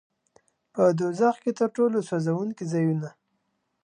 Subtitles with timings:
[0.73, 3.09] په دوزخ کې تر ټولو سوځوونکي ځایونه.